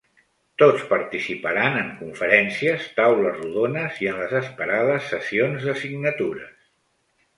Tots 0.61 0.85
participaran 0.93 1.77
en 1.81 1.91
conferències, 1.99 2.87
taules 3.01 3.37
rodones 3.43 4.01
i 4.07 4.09
en 4.13 4.17
les 4.23 4.35
esperades 4.41 5.13
sessions 5.15 5.69
de 5.69 5.77
signatures. 5.83 6.57